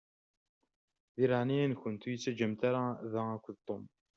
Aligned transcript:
Di 1.15 1.23
leɛnaya-nkent 1.31 2.01
ur 2.05 2.11
yi-ttaǧǧamt 2.11 2.61
ara 2.67 2.83
da 3.11 3.21
akked 3.35 3.57
Tom. 3.67 3.83